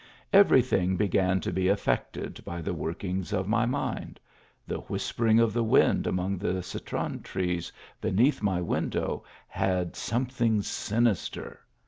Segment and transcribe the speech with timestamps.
[0.33, 4.19] Every thing began to be af fected by the workings of my mind.
[4.65, 10.63] The whisper ing of the wind among the citron trees beneath my window had something
[10.63, 11.59] sinister.